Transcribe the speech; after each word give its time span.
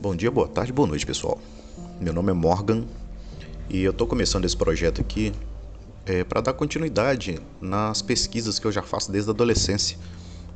Bom 0.00 0.14
dia, 0.14 0.30
boa 0.30 0.46
tarde, 0.46 0.72
boa 0.72 0.86
noite, 0.86 1.04
pessoal. 1.04 1.40
Meu 2.00 2.12
nome 2.12 2.30
é 2.30 2.32
Morgan 2.32 2.84
e 3.68 3.82
eu 3.82 3.90
estou 3.90 4.06
começando 4.06 4.44
esse 4.44 4.56
projeto 4.56 5.00
aqui 5.00 5.32
é, 6.06 6.22
para 6.22 6.40
dar 6.40 6.52
continuidade 6.52 7.40
nas 7.60 8.00
pesquisas 8.00 8.60
que 8.60 8.66
eu 8.68 8.70
já 8.70 8.80
faço 8.80 9.10
desde 9.10 9.28
a 9.28 9.32
adolescência. 9.32 9.98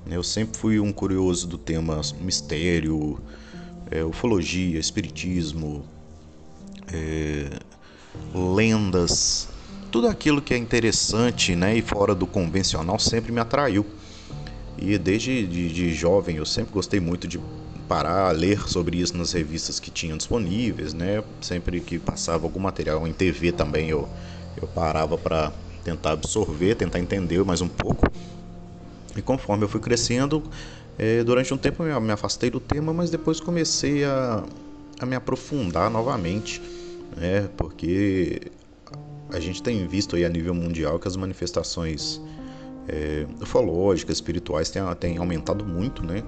Eu 0.09 0.23
sempre 0.23 0.57
fui 0.57 0.79
um 0.79 0.93
curioso 0.93 1.49
do 1.49 1.59
tema 1.59 2.01
mistério, 2.21 3.19
é, 3.91 4.05
ufologia, 4.05 4.79
espiritismo, 4.79 5.85
é, 6.93 7.59
lendas, 8.33 9.49
tudo 9.91 10.07
aquilo 10.07 10.41
que 10.41 10.55
é 10.55 10.57
interessante 10.57 11.57
né, 11.57 11.77
e 11.77 11.83
fora 11.83 12.15
do 12.15 12.29
convencional 12.29 12.97
sempre 13.01 13.33
me 13.33 13.41
atraiu. 13.41 13.85
E 14.79 14.97
desde 14.99 15.45
de, 15.49 15.69
de 15.73 15.93
jovem 15.93 16.37
eu 16.37 16.47
sempre 16.47 16.73
gostei 16.73 17.01
muito 17.01 17.27
de 17.27 17.41
parar 17.93 18.35
ler 18.35 18.67
sobre 18.71 18.97
isso 18.97 19.15
nas 19.19 19.33
revistas 19.33 19.79
que 19.79 19.91
tinham 19.91 20.17
disponíveis, 20.17 20.95
né? 20.95 21.23
Sempre 21.43 21.79
que 21.79 21.99
passava 21.99 22.47
algum 22.47 22.59
material 22.59 23.07
em 23.07 23.13
TV 23.13 23.53
também 23.53 23.91
eu, 23.91 24.09
eu 24.57 24.67
parava 24.67 25.19
para 25.19 25.53
tentar 25.85 26.13
absorver, 26.13 26.75
tentar 26.75 26.99
entender 26.99 27.45
mais 27.45 27.61
um 27.61 27.69
pouco. 27.69 28.11
E 29.15 29.21
conforme 29.21 29.65
eu 29.65 29.69
fui 29.69 29.79
crescendo, 29.79 30.43
é, 30.99 31.23
durante 31.23 31.53
um 31.53 31.59
tempo 31.59 31.83
eu 31.83 32.01
me 32.01 32.13
afastei 32.13 32.49
do 32.49 32.59
tema, 32.59 32.95
mas 32.95 33.11
depois 33.11 33.41
comecei 33.41 34.07
a, 34.07 34.43
a 34.99 35.05
me 35.05 35.15
aprofundar 35.15 35.91
novamente, 35.91 36.63
né? 37.15 37.47
Porque 37.59 38.41
a 39.31 39.39
gente 39.39 39.63
tem 39.63 39.87
visto 39.87 40.17
aí 40.17 40.25
a 40.25 40.31
nível 40.31 40.55
mundial 40.55 40.99
que 40.99 41.09
as 41.09 41.15
manifestações 41.15 42.23
é, 42.89 43.27
ufológicas, 43.39 44.17
espirituais 44.17 44.71
têm, 44.71 44.83
têm 44.99 45.19
aumentado 45.19 45.63
muito, 45.63 46.03
né? 46.03 46.23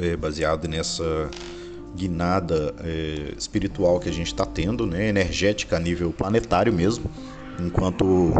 É, 0.00 0.16
baseado 0.16 0.68
nessa 0.68 1.30
guinada 1.96 2.74
é, 2.80 3.34
espiritual 3.36 3.98
que 3.98 4.08
a 4.08 4.12
gente 4.12 4.28
está 4.28 4.46
tendo, 4.46 4.86
né, 4.86 5.08
energética 5.08 5.76
a 5.76 5.80
nível 5.80 6.12
planetário 6.12 6.72
mesmo, 6.72 7.10
enquanto 7.58 8.32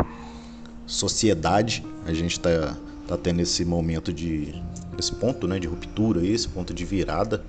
sociedade 0.86 1.84
a 2.06 2.12
gente 2.12 2.32
está 2.32 2.76
tá 3.06 3.16
tendo 3.16 3.40
esse 3.40 3.64
momento 3.64 4.12
de 4.12 4.54
esse 4.98 5.12
ponto, 5.12 5.48
né, 5.48 5.58
de 5.58 5.66
ruptura, 5.66 6.24
esse 6.24 6.48
ponto 6.48 6.74
de 6.74 6.84
virada. 6.84 7.42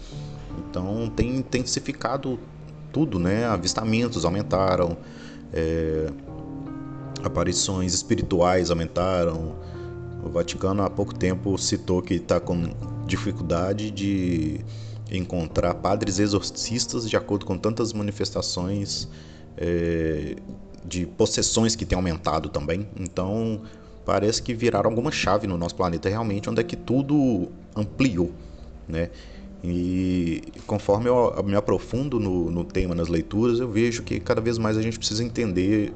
Então 0.58 1.12
tem 1.16 1.38
intensificado 1.38 2.40
tudo, 2.92 3.20
né? 3.20 3.46
Avistamentos 3.46 4.26
aumentaram, 4.26 4.98
é, 5.54 6.10
aparições 7.24 7.94
espirituais 7.94 8.70
aumentaram. 8.70 9.56
O 10.24 10.30
Vaticano 10.30 10.84
há 10.84 10.90
pouco 10.90 11.16
tempo 11.16 11.58
citou 11.58 12.02
que 12.02 12.16
está 12.16 12.40
com 12.40 12.70
dificuldade 13.12 13.92
de 13.92 14.62
encontrar 15.12 15.76
padres 15.76 16.20
exorcistas 16.20 17.10
de 17.10 17.18
acordo 17.18 17.46
com 17.46 17.58
tantas 17.58 17.92
manifestações 17.92 19.10
é, 19.58 20.38
de 20.86 21.06
possessões 21.06 21.76
que 21.76 21.86
têm 21.86 21.98
aumentado 21.98 22.50
também. 22.50 22.88
Então 22.98 23.62
parece 24.06 24.42
que 24.42 24.54
viraram 24.54 24.90
alguma 24.90 25.12
chave 25.12 25.46
no 25.46 25.58
nosso 25.58 25.76
planeta 25.76 26.10
realmente, 26.10 26.50
onde 26.50 26.62
é 26.62 26.64
que 26.64 26.76
tudo 26.76 27.50
ampliou, 27.76 28.32
né? 28.88 29.10
E 29.64 30.42
conforme 30.66 31.08
eu 31.08 31.44
me 31.44 31.56
aprofundo 31.56 32.20
no, 32.20 32.50
no 32.50 32.64
tema, 32.64 32.96
nas 32.96 33.08
leituras, 33.10 33.60
eu 33.60 33.70
vejo 33.70 34.02
que 34.02 34.20
cada 34.20 34.42
vez 34.42 34.58
mais 34.58 34.76
a 34.76 34.82
gente 34.82 34.98
precisa 34.98 35.24
entender 35.24 35.94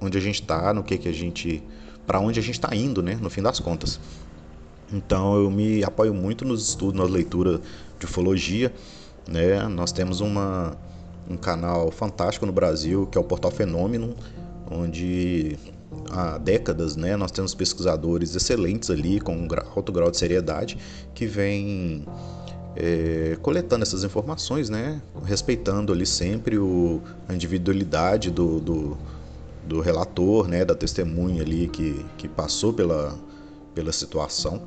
onde 0.00 0.16
a 0.16 0.20
gente 0.20 0.40
está, 0.42 0.72
no 0.72 0.84
que 0.84 0.96
que 0.96 1.08
a 1.08 1.12
gente, 1.12 1.60
para 2.06 2.20
onde 2.20 2.38
a 2.38 2.42
gente 2.42 2.54
está 2.54 2.74
indo, 2.74 3.02
né? 3.02 3.18
No 3.20 3.28
fim 3.28 3.42
das 3.42 3.58
contas. 3.58 3.98
Então 4.92 5.36
eu 5.36 5.50
me 5.50 5.84
apoio 5.84 6.12
muito 6.12 6.44
nos 6.44 6.68
estudos, 6.68 7.00
na 7.00 7.04
leitura 7.04 7.60
de 7.98 8.06
ufologia. 8.06 8.72
Né? 9.28 9.66
Nós 9.68 9.92
temos 9.92 10.20
uma, 10.20 10.76
um 11.28 11.36
canal 11.36 11.90
fantástico 11.90 12.44
no 12.46 12.52
Brasil, 12.52 13.06
que 13.06 13.16
é 13.16 13.20
o 13.20 13.24
Portal 13.24 13.50
Fenômeno, 13.50 14.14
onde 14.70 15.56
há 16.10 16.38
décadas 16.38 16.96
né, 16.96 17.16
nós 17.16 17.30
temos 17.30 17.54
pesquisadores 17.54 18.34
excelentes 18.34 18.90
ali, 18.90 19.20
com 19.20 19.34
um 19.34 19.48
alto 19.74 19.92
grau 19.92 20.10
de 20.10 20.16
seriedade, 20.16 20.78
que 21.14 21.26
vêm 21.26 22.04
é, 22.76 23.36
coletando 23.42 23.82
essas 23.82 24.04
informações, 24.04 24.68
né, 24.68 25.00
respeitando 25.24 25.92
ali 25.92 26.06
sempre 26.06 26.58
o, 26.58 27.00
a 27.28 27.34
individualidade 27.34 28.30
do, 28.30 28.60
do, 28.60 28.98
do 29.66 29.80
relator, 29.80 30.48
né, 30.48 30.64
da 30.64 30.74
testemunha 30.74 31.42
ali 31.42 31.68
que, 31.68 32.04
que 32.16 32.28
passou 32.28 32.72
pela, 32.72 33.16
pela 33.74 33.92
situação 33.92 34.62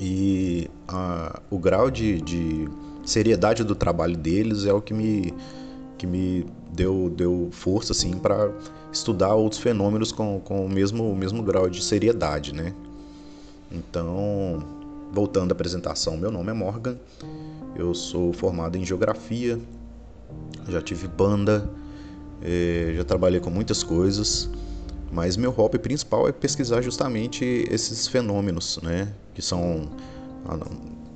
e 0.00 0.70
a, 0.86 1.40
o 1.50 1.58
grau 1.58 1.90
de, 1.90 2.20
de, 2.20 2.68
seriedade 3.04 3.64
do 3.64 3.74
trabalho 3.74 4.16
deles 4.16 4.66
é 4.66 4.72
o 4.72 4.80
que 4.80 4.92
me, 4.92 5.34
que 5.96 6.06
me 6.06 6.46
deu, 6.72 7.10
deu 7.14 7.48
força 7.50 7.92
assim, 7.92 8.12
para 8.12 8.52
estudar 8.92 9.34
outros 9.34 9.60
fenômenos 9.60 10.12
com, 10.12 10.40
com 10.40 10.64
o, 10.64 10.68
mesmo, 10.68 11.10
o 11.10 11.16
mesmo 11.16 11.42
grau 11.42 11.68
de 11.68 11.82
seriedade. 11.82 12.54
Né? 12.54 12.74
Então, 13.72 14.62
voltando 15.12 15.52
à 15.52 15.54
apresentação, 15.54 16.16
meu 16.16 16.30
nome 16.30 16.50
é 16.50 16.54
Morgan, 16.54 16.96
eu 17.74 17.94
sou 17.94 18.32
formado 18.32 18.76
em 18.76 18.84
Geografia, 18.84 19.58
já 20.68 20.82
tive 20.82 21.08
banda, 21.08 21.68
eh, 22.42 22.92
já 22.94 23.04
trabalhei 23.04 23.40
com 23.40 23.50
muitas 23.50 23.82
coisas. 23.82 24.50
Mas 25.10 25.36
meu 25.36 25.50
hobby 25.50 25.78
principal 25.78 26.28
é 26.28 26.32
pesquisar 26.32 26.82
justamente 26.82 27.44
esses 27.70 28.06
fenômenos, 28.06 28.78
né? 28.82 29.12
Que 29.34 29.40
são 29.40 29.88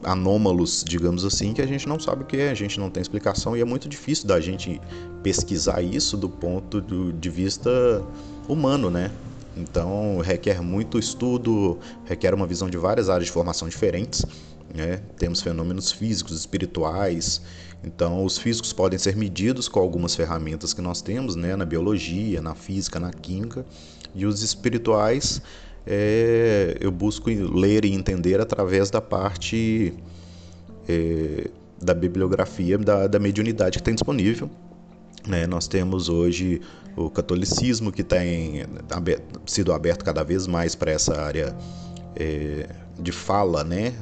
anômalos, 0.02 0.84
digamos 0.86 1.24
assim, 1.24 1.52
que 1.52 1.62
a 1.62 1.66
gente 1.66 1.88
não 1.88 1.98
sabe 1.98 2.22
o 2.22 2.26
que 2.26 2.36
é, 2.36 2.50
a 2.50 2.54
gente 2.54 2.78
não 2.80 2.90
tem 2.90 3.00
explicação 3.00 3.56
e 3.56 3.60
é 3.60 3.64
muito 3.64 3.88
difícil 3.88 4.26
da 4.26 4.40
gente 4.40 4.80
pesquisar 5.22 5.82
isso 5.82 6.16
do 6.16 6.28
ponto 6.28 6.80
de 6.80 7.30
vista 7.30 8.02
humano, 8.48 8.90
né? 8.90 9.10
Então 9.56 10.18
requer 10.18 10.62
muito 10.62 10.98
estudo, 10.98 11.78
requer 12.04 12.34
uma 12.34 12.46
visão 12.46 12.70
de 12.70 12.78
várias 12.78 13.08
áreas 13.08 13.26
de 13.26 13.32
formação 13.32 13.68
diferentes. 13.68 14.24
Né? 14.74 15.02
Temos 15.18 15.42
fenômenos 15.42 15.92
físicos, 15.92 16.38
espirituais. 16.38 17.42
Então, 17.84 18.24
os 18.24 18.38
físicos 18.38 18.72
podem 18.72 18.98
ser 18.98 19.16
medidos 19.16 19.68
com 19.68 19.80
algumas 19.80 20.14
ferramentas 20.14 20.72
que 20.72 20.80
nós 20.80 21.02
temos, 21.02 21.36
né? 21.36 21.56
na 21.56 21.64
biologia, 21.64 22.40
na 22.40 22.54
física, 22.54 22.98
na 22.98 23.12
química, 23.12 23.66
e 24.14 24.24
os 24.24 24.42
espirituais 24.42 25.42
é, 25.86 26.76
eu 26.80 26.90
busco 26.90 27.28
ler 27.28 27.84
e 27.84 27.92
entender 27.92 28.40
através 28.40 28.90
da 28.90 29.00
parte 29.00 29.92
é, 30.88 31.50
da 31.80 31.92
bibliografia 31.92 32.78
da, 32.78 33.06
da 33.06 33.18
mediunidade 33.18 33.78
que 33.78 33.84
tem 33.84 33.94
disponível. 33.94 34.48
Né? 35.26 35.46
Nós 35.46 35.66
temos 35.66 36.08
hoje 36.08 36.60
o 36.96 37.10
catolicismo 37.10 37.90
que 37.90 38.02
tem 38.02 38.64
aberto, 38.90 39.40
sido 39.46 39.72
aberto 39.72 40.04
cada 40.04 40.22
vez 40.22 40.46
mais 40.46 40.74
para 40.74 40.90
essa 40.92 41.20
área 41.20 41.56
é, 42.14 42.68
de 42.98 43.12
fala, 43.12 43.64
né? 43.64 43.94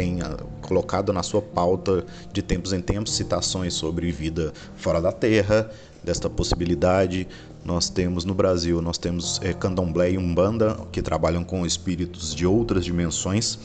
Tem 0.00 0.18
colocado 0.62 1.12
na 1.12 1.22
sua 1.22 1.42
pauta 1.42 2.06
de 2.32 2.40
tempos 2.40 2.72
em 2.72 2.80
tempos 2.80 3.12
citações 3.14 3.74
sobre 3.74 4.10
vida 4.10 4.50
fora 4.74 4.98
da 4.98 5.12
Terra, 5.12 5.70
desta 6.02 6.30
possibilidade. 6.30 7.28
Nós 7.62 7.90
temos 7.90 8.24
no 8.24 8.32
Brasil, 8.32 8.80
nós 8.80 8.96
temos 8.96 9.38
é, 9.42 9.52
Candomblé 9.52 10.12
e 10.12 10.18
Umbanda, 10.18 10.74
que 10.90 11.02
trabalham 11.02 11.44
com 11.44 11.66
espíritos 11.66 12.34
de 12.34 12.46
outras 12.46 12.82
dimensões. 12.82 13.58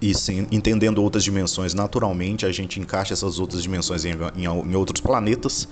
E 0.00 0.14
sim, 0.14 0.46
entendendo 0.52 1.02
outras 1.02 1.24
dimensões, 1.24 1.74
naturalmente 1.74 2.46
a 2.46 2.52
gente 2.52 2.78
encaixa 2.78 3.12
essas 3.12 3.40
outras 3.40 3.60
dimensões 3.60 4.04
em, 4.04 4.12
em, 4.36 4.44
em 4.44 4.76
outros 4.76 5.00
planetas, 5.00 5.66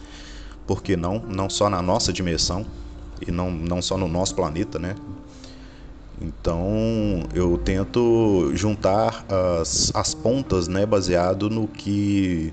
porque 0.67 0.97
não? 0.97 1.21
Não 1.21 1.49
só 1.49 1.71
na 1.71 1.81
nossa 1.81 2.13
dimensão 2.13 2.67
e 3.25 3.31
não, 3.31 3.49
não 3.49 3.81
só 3.81 3.97
no 3.97 4.09
nosso 4.09 4.35
planeta, 4.35 4.77
né? 4.77 4.97
Então 6.21 7.23
eu 7.35 7.57
tento 7.57 8.51
juntar 8.55 9.25
as, 9.61 9.91
as 9.95 10.15
pontas, 10.15 10.69
né, 10.69 10.85
baseado 10.85 11.49
no 11.49 11.67
que 11.67 12.53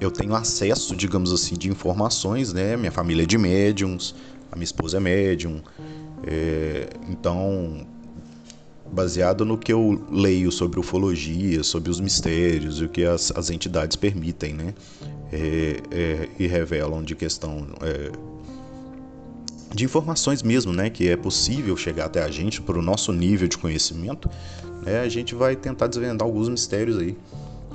eu 0.00 0.10
tenho 0.10 0.34
acesso, 0.34 0.94
digamos 0.94 1.32
assim, 1.32 1.56
de 1.56 1.68
informações, 1.68 2.52
né? 2.52 2.76
Minha 2.76 2.92
família 2.92 3.22
é 3.22 3.26
de 3.26 3.38
médiums, 3.38 4.14
a 4.52 4.56
minha 4.56 4.64
esposa 4.64 4.98
é 4.98 5.00
médium, 5.00 5.60
é, 6.26 6.88
então 7.08 7.86
baseado 8.90 9.44
no 9.44 9.58
que 9.58 9.72
eu 9.72 10.02
leio 10.10 10.50
sobre 10.50 10.80
ufologia, 10.80 11.62
sobre 11.62 11.90
os 11.90 12.00
mistérios 12.00 12.80
e 12.80 12.84
o 12.84 12.88
que 12.88 13.04
as, 13.04 13.30
as 13.32 13.50
entidades 13.50 13.96
permitem, 13.96 14.54
né? 14.54 14.74
É, 15.30 15.80
é, 15.90 16.28
e 16.38 16.46
revelam 16.46 17.02
de 17.02 17.14
questão 17.14 17.66
é, 17.82 18.10
de 19.74 19.84
informações 19.84 20.42
mesmo, 20.42 20.72
né, 20.72 20.90
que 20.90 21.08
é 21.08 21.16
possível 21.16 21.76
chegar 21.76 22.06
até 22.06 22.22
a 22.22 22.30
gente 22.30 22.60
por 22.60 22.76
o 22.76 22.82
nosso 22.82 23.12
nível 23.12 23.48
de 23.48 23.58
conhecimento, 23.58 24.28
né, 24.84 25.00
a 25.00 25.08
gente 25.08 25.34
vai 25.34 25.54
tentar 25.56 25.86
desvendar 25.86 26.26
alguns 26.26 26.48
mistérios 26.48 26.98
aí. 26.98 27.16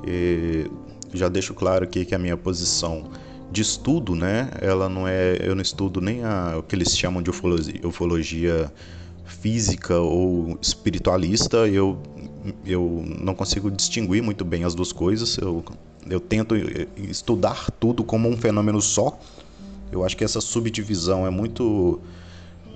E 0.06 0.70
já 1.14 1.30
deixo 1.30 1.54
claro 1.54 1.84
aqui 1.84 2.04
que 2.04 2.16
a 2.16 2.20
minha 2.20 2.36
posição 2.36 3.10
de 3.52 3.62
estudo, 3.62 4.16
né, 4.16 4.50
ela 4.60 4.90
não 4.90 5.08
é, 5.08 5.38
eu 5.40 5.54
não 5.54 5.62
estudo 5.62 6.02
nem 6.02 6.24
a, 6.24 6.56
o 6.58 6.64
que 6.64 6.76
eles 6.76 6.98
chamam 6.98 7.22
de 7.22 7.30
ufologia, 7.30 7.80
ufologia 7.84 8.72
física 9.26 10.00
ou 10.00 10.58
espiritualista, 10.62 11.68
eu 11.68 11.98
eu 12.66 13.04
não 13.22 13.34
consigo 13.34 13.72
distinguir 13.72 14.22
muito 14.22 14.44
bem 14.44 14.66
as 14.66 14.76
duas 14.76 14.92
coisas. 14.92 15.38
Eu 15.38 15.64
eu 16.10 16.20
tento 16.20 16.56
eh, 16.56 16.88
estudar 16.98 17.72
tudo 17.80 18.04
como 18.04 18.28
um 18.30 18.36
fenômeno 18.36 18.82
só. 18.82 19.18
Eu 19.94 20.06
acho 20.06 20.16
que 20.18 20.24
essa 20.24 20.42
subdivisão 20.42 21.26
é 21.26 21.30
muito 21.30 22.00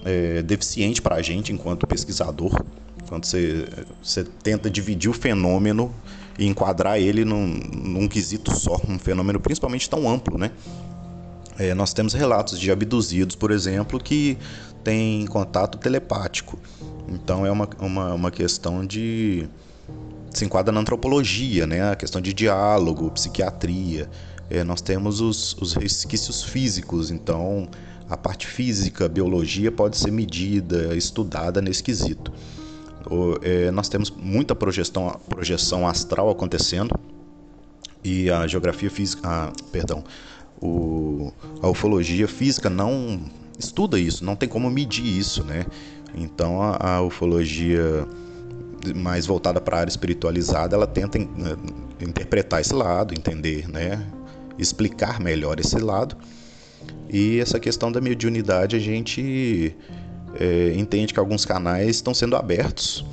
é, 0.05 0.41
deficiente 0.41 1.01
para 1.01 1.15
a 1.15 1.21
gente 1.21 1.51
enquanto 1.51 1.87
pesquisador. 1.87 2.63
Quando 3.07 3.25
você, 3.25 3.67
você 4.01 4.23
tenta 4.23 4.69
dividir 4.69 5.09
o 5.09 5.13
fenômeno 5.13 5.93
e 6.37 6.45
enquadrar 6.45 6.99
ele 6.99 7.23
num, 7.23 7.47
num 7.47 8.07
quesito 8.07 8.53
só, 8.55 8.79
um 8.87 8.99
fenômeno 8.99 9.39
principalmente 9.39 9.89
tão 9.89 10.09
amplo, 10.09 10.37
né? 10.37 10.51
É, 11.57 11.73
nós 11.73 11.91
temos 11.93 12.13
relatos 12.13 12.59
de 12.59 12.71
abduzidos, 12.71 13.35
por 13.35 13.49
exemplo, 13.49 13.99
que 13.99 14.37
têm 14.83 15.25
contato 15.25 15.77
telepático. 15.77 16.59
Então 17.07 17.45
é 17.45 17.51
uma, 17.51 17.67
uma, 17.79 18.13
uma 18.13 18.31
questão 18.31 18.85
de. 18.85 19.47
se 20.29 20.45
enquadra 20.45 20.71
na 20.71 20.79
antropologia, 20.79 21.65
né? 21.65 21.91
a 21.91 21.95
questão 21.95 22.21
de 22.21 22.33
diálogo, 22.33 23.09
psiquiatria. 23.11 24.09
É, 24.49 24.63
nós 24.63 24.81
temos 24.81 25.19
os, 25.21 25.55
os 25.59 25.73
resquícios 25.73 26.43
físicos, 26.43 27.11
então 27.11 27.67
a 28.09 28.15
parte 28.15 28.47
física, 28.47 29.09
biologia 29.09 29.71
pode 29.71 29.97
ser 29.97 30.11
medida, 30.11 30.95
estudada 30.95 31.61
nesse 31.61 31.83
quesito. 31.83 32.31
O, 33.09 33.37
é, 33.41 33.71
nós 33.71 33.89
temos 33.89 34.09
muita 34.09 34.55
projeção, 34.55 35.19
projeção 35.27 35.87
astral 35.87 36.29
acontecendo 36.29 36.97
e 38.03 38.29
a 38.29 38.47
geografia 38.47 38.89
física, 38.89 39.27
a, 39.27 39.51
perdão, 39.71 40.03
o, 40.61 41.31
a 41.61 41.69
ufologia 41.69 42.27
física 42.27 42.69
não 42.69 43.19
estuda 43.59 43.99
isso, 43.99 44.23
não 44.23 44.35
tem 44.35 44.47
como 44.47 44.69
medir 44.69 45.05
isso, 45.05 45.43
né? 45.43 45.65
Então 46.15 46.61
a, 46.61 46.95
a 46.95 47.01
ufologia 47.01 48.07
mais 48.95 49.25
voltada 49.25 49.59
para 49.59 49.77
a 49.77 49.79
área 49.81 49.89
espiritualizada, 49.89 50.75
ela 50.75 50.87
tenta 50.87 51.17
in, 51.17 51.27
eh, 51.39 52.03
interpretar 52.05 52.61
esse 52.61 52.73
lado, 52.73 53.13
entender, 53.13 53.67
né? 53.67 54.05
Explicar 54.57 55.19
melhor 55.19 55.59
esse 55.59 55.77
lado. 55.79 56.17
E 57.09 57.39
essa 57.39 57.59
questão 57.59 57.91
da 57.91 58.01
mediunidade 58.01 58.75
a 58.75 58.79
gente 58.79 59.75
é, 60.39 60.73
entende 60.75 61.13
que 61.13 61.19
alguns 61.19 61.45
canais 61.45 61.97
estão 61.97 62.13
sendo 62.13 62.35
abertos 62.35 63.05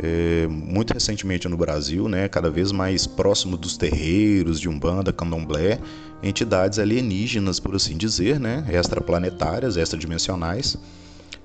é, 0.00 0.46
muito 0.46 0.94
recentemente 0.94 1.48
no 1.48 1.56
Brasil, 1.56 2.08
né, 2.08 2.28
cada 2.28 2.50
vez 2.50 2.70
mais 2.70 3.06
próximo 3.06 3.56
dos 3.56 3.76
terreiros 3.76 4.60
de 4.60 4.68
Umbanda, 4.68 5.12
Candomblé, 5.12 5.80
entidades 6.22 6.78
alienígenas, 6.78 7.58
por 7.58 7.74
assim 7.74 7.96
dizer, 7.96 8.38
né, 8.38 8.64
extraplanetárias, 8.70 9.76
extradimensionais, 9.76 10.76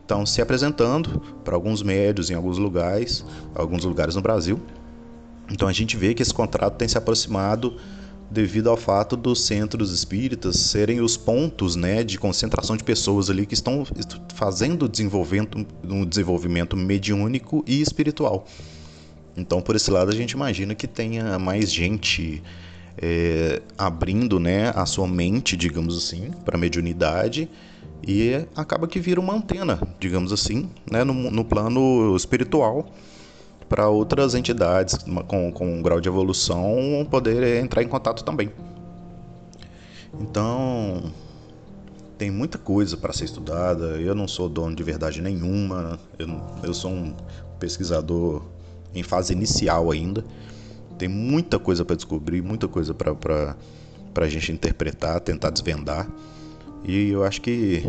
estão 0.01 0.25
se 0.25 0.41
apresentando 0.41 1.21
para 1.43 1.55
alguns 1.55 1.81
médios 1.81 2.29
em 2.29 2.35
alguns 2.35 2.57
lugares, 2.57 3.25
alguns 3.55 3.83
lugares 3.83 4.15
no 4.15 4.21
Brasil. 4.21 4.59
Então 5.49 5.67
a 5.67 5.73
gente 5.73 5.97
vê 5.97 6.13
que 6.13 6.21
esse 6.21 6.33
contrato 6.33 6.75
tem 6.75 6.87
se 6.87 6.97
aproximado 6.97 7.75
devido 8.29 8.69
ao 8.69 8.77
fato 8.77 9.15
dos 9.15 9.45
centros 9.45 9.91
espíritas 9.91 10.55
serem 10.57 11.01
os 11.01 11.15
pontos 11.15 11.75
né, 11.75 12.03
de 12.03 12.17
concentração 12.17 12.75
de 12.75 12.83
pessoas 12.83 13.29
ali 13.29 13.45
que 13.45 13.53
estão 13.53 13.85
fazendo 14.33 14.89
desenvolvimento, 14.89 15.65
um 15.83 16.05
desenvolvimento 16.05 16.75
mediúnico 16.75 17.63
e 17.67 17.81
espiritual. 17.81 18.45
Então, 19.35 19.61
por 19.61 19.75
esse 19.75 19.89
lado, 19.89 20.11
a 20.11 20.15
gente 20.15 20.31
imagina 20.31 20.75
que 20.75 20.87
tenha 20.87 21.37
mais 21.39 21.71
gente 21.71 22.41
é, 22.97 23.61
abrindo 23.77 24.39
né, 24.39 24.71
a 24.75 24.85
sua 24.85 25.07
mente, 25.07 25.57
digamos 25.57 25.97
assim, 25.97 26.31
para 26.45 26.55
a 26.55 26.59
mediunidade 26.59 27.49
e 28.05 28.45
acaba 28.55 28.87
que 28.87 28.99
vira 28.99 29.19
uma 29.19 29.33
antena, 29.33 29.79
digamos 29.99 30.33
assim, 30.33 30.69
né, 30.89 31.03
no, 31.03 31.13
no 31.13 31.45
plano 31.45 32.15
espiritual 32.15 32.91
para 33.67 33.89
outras 33.89 34.35
entidades 34.35 34.97
com, 35.27 35.51
com 35.51 35.75
um 35.75 35.81
grau 35.81 35.99
de 35.99 36.07
evolução 36.07 37.07
poder 37.09 37.63
entrar 37.63 37.83
em 37.83 37.87
contato 37.87 38.23
também. 38.23 38.51
Então, 40.19 41.11
tem 42.17 42.29
muita 42.29 42.57
coisa 42.57 42.95
para 42.95 43.11
ser 43.13 43.25
estudada. 43.25 43.99
Eu 43.99 44.13
não 44.13 44.27
sou 44.27 44.47
dono 44.47 44.75
de 44.75 44.83
verdade 44.83 45.21
nenhuma. 45.21 45.99
Eu, 46.17 46.27
eu 46.63 46.73
sou 46.73 46.91
um 46.91 47.15
pesquisador 47.59 48.43
em 48.93 49.03
fase 49.03 49.33
inicial 49.33 49.91
ainda. 49.91 50.23
Tem 50.97 51.09
muita 51.09 51.57
coisa 51.57 51.83
para 51.83 51.95
descobrir, 51.95 52.41
muita 52.41 52.67
coisa 52.67 52.93
para 52.93 53.55
a 54.15 54.27
gente 54.27 54.51
interpretar, 54.51 55.19
tentar 55.21 55.49
desvendar. 55.49 56.07
E 56.85 57.09
eu 57.09 57.23
acho 57.23 57.41
que 57.41 57.85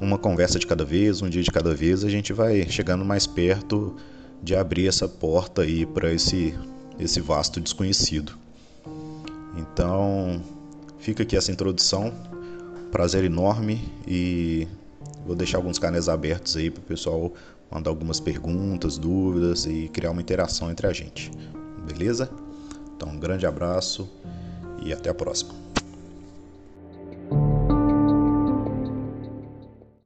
uma 0.00 0.18
conversa 0.18 0.58
de 0.58 0.66
cada 0.66 0.84
vez, 0.84 1.22
um 1.22 1.28
dia 1.28 1.42
de 1.42 1.50
cada 1.50 1.74
vez, 1.74 2.04
a 2.04 2.10
gente 2.10 2.32
vai 2.32 2.68
chegando 2.68 3.04
mais 3.04 3.26
perto 3.26 3.96
de 4.42 4.54
abrir 4.54 4.86
essa 4.86 5.08
porta 5.08 5.62
aí 5.62 5.84
para 5.86 6.12
esse, 6.12 6.54
esse 6.98 7.20
vasto 7.20 7.60
desconhecido. 7.60 8.32
Então, 9.56 10.42
fica 10.98 11.22
aqui 11.22 11.36
essa 11.36 11.50
introdução. 11.50 12.12
Prazer 12.90 13.24
enorme 13.24 13.92
e 14.06 14.66
vou 15.26 15.34
deixar 15.34 15.58
alguns 15.58 15.78
canais 15.78 16.08
abertos 16.08 16.56
aí 16.56 16.70
para 16.70 16.80
o 16.80 16.84
pessoal 16.84 17.32
mandar 17.70 17.90
algumas 17.90 18.20
perguntas, 18.20 18.96
dúvidas 18.96 19.66
e 19.66 19.88
criar 19.92 20.12
uma 20.12 20.22
interação 20.22 20.70
entre 20.70 20.86
a 20.86 20.92
gente. 20.92 21.30
Beleza? 21.86 22.30
Então, 22.96 23.08
um 23.08 23.18
grande 23.18 23.44
abraço 23.44 24.08
e 24.82 24.92
até 24.92 25.10
a 25.10 25.14
próxima. 25.14 25.65